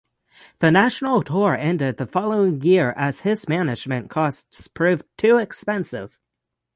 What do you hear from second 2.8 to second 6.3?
as his management costs proved too expensive.